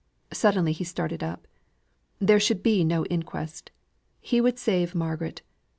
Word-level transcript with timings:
Suddenly 0.33 0.71
he 0.71 0.83
started 0.83 1.21
up. 1.21 1.45
There 2.17 2.39
should 2.39 2.63
be 2.63 2.83
no 2.83 3.05
inquest. 3.05 3.69
He 4.19 4.41
would 4.41 4.57
save 4.57 4.95
Margaret. 4.95 5.43